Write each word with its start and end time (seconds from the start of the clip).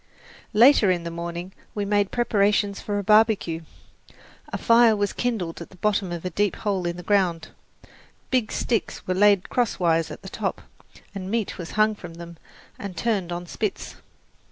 Later 0.53 0.89
in 0.89 1.03
the 1.03 1.11
morning 1.11 1.53
we 1.75 1.85
made 1.85 2.09
preparations 2.09 2.81
for 2.81 2.97
a 2.97 3.03
barbecue. 3.03 3.61
A 4.49 4.57
fire 4.57 4.95
was 4.95 5.13
kindled 5.13 5.61
at 5.61 5.69
the 5.69 5.75
bottom 5.77 6.11
of 6.11 6.25
a 6.25 6.31
deep 6.31 6.55
hole 6.55 6.87
in 6.87 6.97
the 6.97 7.03
ground, 7.03 7.49
big 8.31 8.51
sticks 8.51 9.05
were 9.05 9.13
laid 9.13 9.49
crosswise 9.49 10.09
at 10.09 10.23
the 10.23 10.27
top, 10.29 10.61
and 11.13 11.29
meat 11.29 11.59
was 11.59 11.73
hung 11.77 11.93
from 11.93 12.15
them 12.15 12.37
and 12.79 12.97
turned 12.97 13.31
on 13.31 13.45
spits. 13.45 13.97